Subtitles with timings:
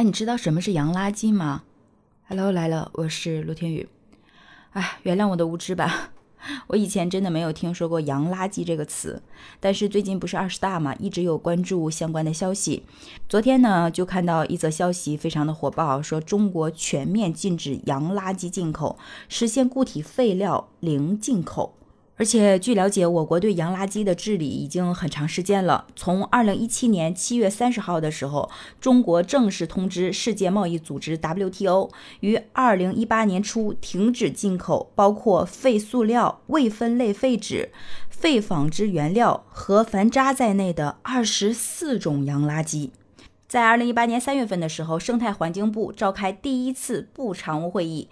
[0.00, 1.64] 哎，你知道什么是洋垃圾吗
[2.26, 3.86] ？Hello，来了，我是陆天宇。
[4.70, 6.12] 哎，原谅我的无知吧，
[6.68, 9.22] 我以前真的没有听说过洋垃圾这个词。
[9.60, 12.82] 但是最近不是二十大嘛，一直有关注相关的消息。
[13.28, 18.98] 昨天呢，就看到一则消息，非常的火爆，说中国全面禁止洋垃圾进口，
[19.28, 21.74] 实现固体废料零进口。
[22.20, 25.86] 而且据了解，我国对洋垃圾的治理已经很长时间了。
[25.96, 31.88] 从二零一七年七月三十号的时候，中国正式通知世界贸易组织 WTO，
[32.20, 37.70] 于二零一八年初停止进口包括废塑料、未分类废纸、
[38.10, 42.90] 废纺织原料和矾渣在内的二十四种洋垃圾。
[43.48, 48.10] 在二零一八年三月份的时候，生态环境部召开第一次部常务会议。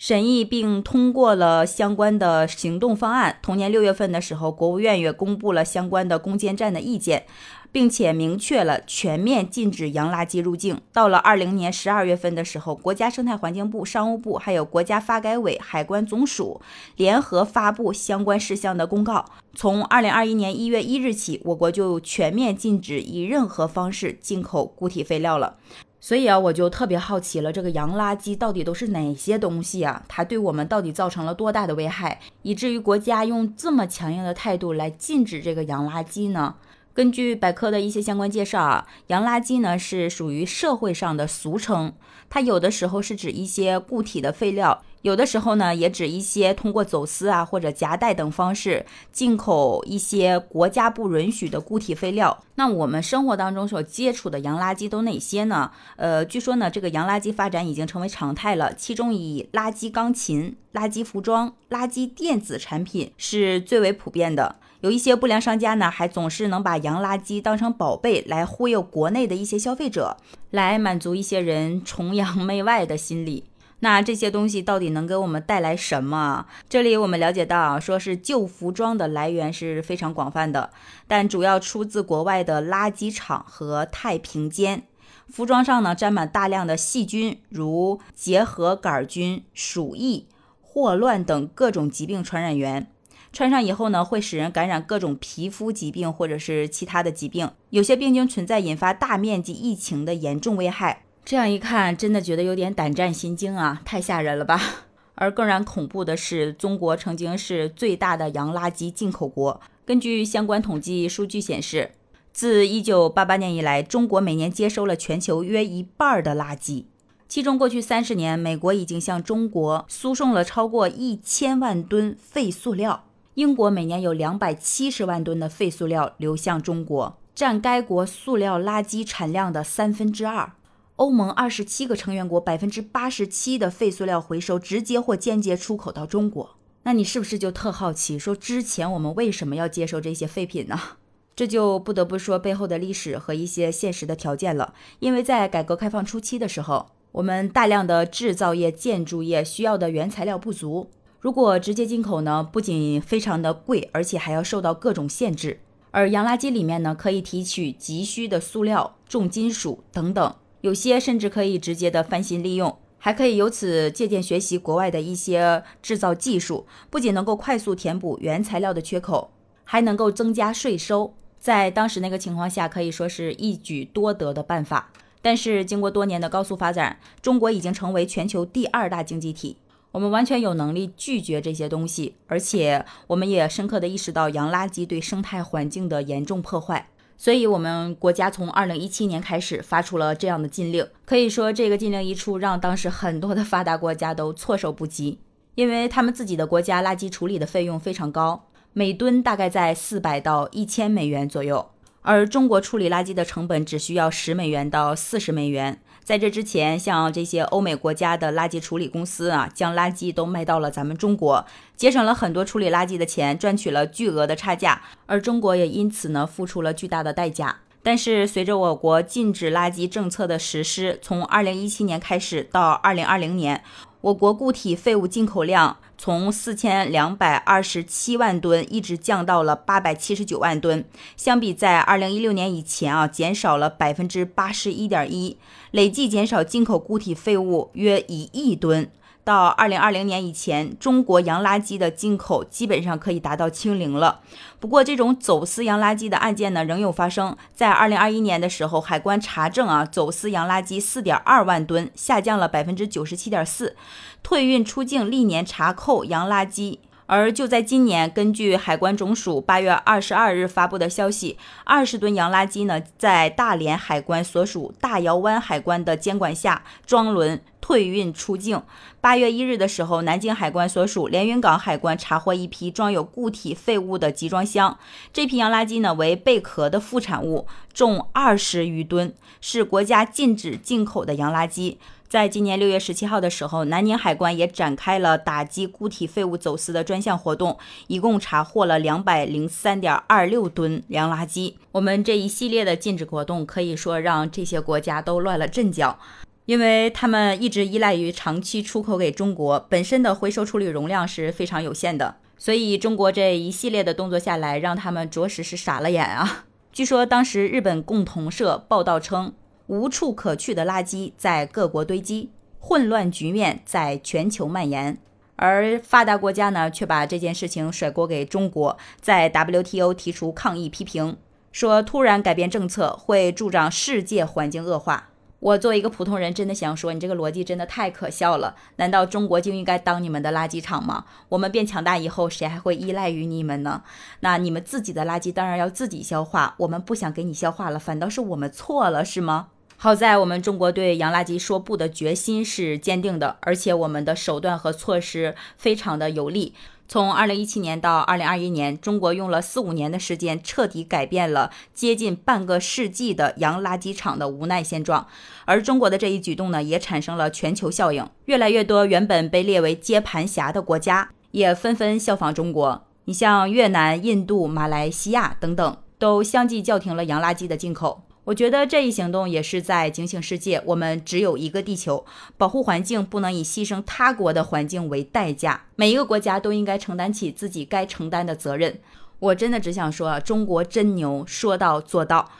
[0.00, 3.36] 审议并通过了相关的行动方案。
[3.42, 7.26] 同年六月份的时候，国务院也公布了相关的攻坚战的意见，
[7.70, 10.80] 并且明确了全面禁止洋垃圾入境。
[10.90, 16.62] 到了二零年十二月份的时候，国家生态环境部、商务部还有国家发改委、海关总署
[16.96, 19.26] 联合发布相关事项的公告。
[19.54, 25.58] 从二零二一年一月一日起，我国就全面禁止以任何方式进口固体废料了。
[26.00, 30.02] 所以啊，我就特别好奇了，这个洋垃圾到底都是哪些东西啊？
[30.08, 36.54] 它对我们到底造成了多大的危害，以至于国家用这么强硬的态度来禁止这个洋垃圾呢？
[36.92, 41.92] 根据百科的一些相关介绍啊，洋垃圾呢是属于社会上的俗称，
[42.28, 44.82] 它有的时候是指一些固体的废料。
[45.02, 52.44] 有的时候呢，也指一些通过走私啊或者夹带等方式进口一些国家不允许的固体废料。
[52.56, 55.70] 那我们生活当中所接触的洋垃圾都哪些呢？
[55.96, 58.74] 呃，据说呢，这个洋垃圾发展已经成为常态了。
[58.74, 64.56] 其中以垃圾钢琴、垃圾服装、垃圾电子产品是最为普遍的。
[64.82, 70.18] 有一些不良商家呢，还总是能把洋垃圾当成宝贝来忽悠国内的一些消费者，
[70.50, 73.44] 来满足一些人崇洋媚外的心理。
[73.80, 76.46] 那这些东西到底能给我们带来什么？
[76.68, 80.70] 这里我们了解到，说是旧服装的来源是非常广泛的，
[81.08, 84.84] 但主要出自国外的垃圾场和太平间。
[85.28, 90.26] 服装上呢沾满大量的细菌，如结核杆菌、鼠疫、
[90.60, 92.86] 霍乱等各种疾病传染源。
[93.32, 101.04] 穿上以后呢，会使人感染各种皮肤疾病或者是其他的疾病，有些病菌存在引发大面积疫情的严重危害。
[101.24, 104.60] 这样一看，真的觉得有点胆战心惊啊，太吓人了吧！
[105.14, 109.60] 而更让恐怖的是，中国曾经是最大的洋垃圾进口国。
[109.84, 111.92] 根据相关统计数据显示，
[112.32, 116.84] 自1988年以来，中国每年接收了全球约一半的垃圾。
[117.28, 123.04] 其中，过去三十年，美国已经向中国输送了超过一千万吨废塑料；
[123.34, 130.52] 英国每年有两百七十万吨的废塑料流向中国，占该国塑料垃圾产量的三分之二。
[131.00, 140.78] 欧盟二十七个成员国百分之八十七的废塑料回收直接或间接出口到中国，那你是不是就特好奇，说之前我们为什么要接受这些废品呢？
[141.34, 144.74] 这就不得不说背后的历史和一些现实的条件了。
[144.98, 155.60] 因为在改革开放初期的时候，我们大量的制造业、建筑业需要的原材料不足，如果直接进口呢，不仅非常的贵，而且还要受到各种限制。
[155.92, 160.34] 而洋垃圾里面呢，可以提取急需的塑料、重金属等等。
[160.62, 169.30] 有些甚至可以直接的翻新利用，还可以由此借鉴学习国外的一些制造技术，不仅能够快速填补原材料的缺口，
[169.64, 171.14] 还能够增加税收。
[171.38, 174.92] 在当时那个情况下，可以说是一举多得的办法。
[175.22, 179.56] 但是经过多年的高速发展，中国已经成为全球第二大经济体，
[179.92, 186.88] 我们完全有能力拒绝这些东西，而且我们也深刻的意识到洋垃圾对生态环境的严重破坏。
[187.22, 190.88] 所以，我们国家从二零一七年开始发出了这样的禁令。
[191.04, 195.18] 可以说，这个禁令一出，让当时很多的发达国家都措手不及，
[195.54, 205.78] 因为他们自己的国家垃圾处理的费用非常高，每吨大概在四百到一千美元左右，而中国处理垃圾的成本只需要十美元到四十美元。
[206.02, 211.46] 在这之前，像这些欧美国家的垃圾处理公司啊，将垃圾都卖到了咱们中国，
[211.76, 217.58] 节省了很多处理垃圾的钱，赚取了巨额的差价，而中国也因此呢付出了巨大的代价。
[217.82, 223.62] 但是，随着我国禁止垃圾政策的实施，从二零一七年开始到二零二零年。
[224.02, 230.82] 我国固体废物进口量从四千两百二十七万吨一直降到了八百七十九万吨，
[231.18, 235.36] 相比在二零一六年以前啊，减少了百分之八十一点一，
[235.72, 238.90] 累计减少进口固体废物约一亿吨。
[239.30, 244.22] 到二零二零年以前，中国洋垃圾的进口基本上可以达到清零了。
[244.58, 247.36] 不过，这种走私洋垃圾的案件呢，仍有发生。
[247.54, 253.76] 在二零二一年的时候，海关查证啊，走私洋垃圾四点二万吨，下降了百分之九十七点四。
[254.24, 256.80] 退运出境历年查扣洋垃圾。
[257.06, 268.62] 而就在今年，根据海关总署八月二十二日发布的消息，二十吨洋垃圾呢，在大连海关所属大窑湾海关的监管下装轮退运出境。
[269.00, 274.78] 八月一日的时候，南京海关所属连云港海关查获一批装有固体废物的集装箱，
[275.12, 281.76] 这批洋垃圾呢为贝壳的副产物，重二十余吨，是国家禁止进口的洋垃圾。
[282.08, 291.54] 在今年六月十七号的时候，南宁海关也展开了打击固体废物走私的专项活动，一共查获了两百零三点二六吨洋垃圾。
[291.70, 296.00] 我们这一系列的禁止活动可以说让这些国家都乱了阵脚，
[296.50, 306.46] 因为他们一直依赖于长期出口给中国，本身的回收处理容量是非常有限的，所以中国这一系列的动作下来，让他们着实是傻了眼啊！
[306.74, 309.32] 据说当时日本共同社报道称。
[309.68, 314.98] 无处可去的垃圾在各国堆积，混乱局面在全球蔓延，
[315.36, 321.16] 而发达国家呢，却把这件事情甩锅给中国，在 WTO 提出抗议批评，
[321.52, 325.09] 说突然改变政策会助长世界环境恶化。
[325.40, 328.54] 我作为一个普通人，真的想说，你这个逻辑真的太可笑了。
[328.76, 331.06] 难道中国就应该当你们的垃圾场吗？
[331.30, 333.82] 我们变强大以后，谁还会依赖于你们呢？
[334.20, 339.48] 那你们自己的垃圾当然要自己消化，我们不想给你消化了，反倒是我们错了，是吗？
[339.78, 346.54] 好在我们中国对洋垃圾说不的决心是坚定的，而且我们的手段和措施非常的有力。
[346.90, 355.06] 从二零一七年到二零二一年，中国用了四五年的时间，彻底改变了接近半个世纪的洋垃圾场的无奈现状。
[355.44, 362.82] 而中国的这一举动呢，也产生了全球效应，越来越多原本被列为接盘侠的国家，也纷纷效仿中国。
[363.04, 368.02] 你像越南、印度、马来西亚等等，都相继叫停了洋垃圾的进口。
[368.30, 372.06] 我觉得这一行动也是在警醒世界，我们只有一个地球，
[372.38, 375.66] 保护环境不能以牺牲他国的环境为代价。
[375.74, 378.78] 每一个国家都应该承担起自己该承担的责任。
[379.18, 382.30] 我真的只想说，中国真牛，说到做到。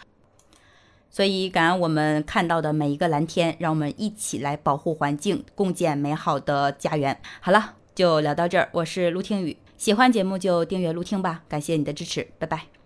[1.10, 7.20] 所以感恩我们看到的每一个蓝天，让我们一起来保护环境，共建美好的家园。
[7.40, 8.68] 好了，就聊到这儿。
[8.74, 12.79] 我是陆听雨，喜欢节目就订阅陆听吧，感谢你的支持，拜拜。